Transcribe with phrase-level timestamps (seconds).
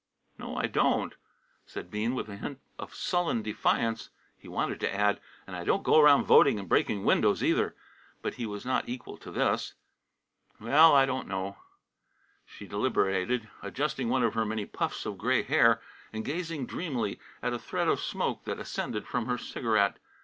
[0.39, 1.13] "No, I don't,"
[1.67, 4.09] said Bean, with a hint of sullen defiance.
[4.35, 7.75] He wanted to add: "And I don't go round voting and breaking windows, either,"
[8.23, 9.75] but he was not equal to this.
[10.59, 11.57] "Well, I don't know"
[12.57, 15.79] She deliberated, adjusting one of her many puffs of gray hair,
[16.11, 19.99] and gazing dreamily at a thread of smoke that ascended from her cigarette.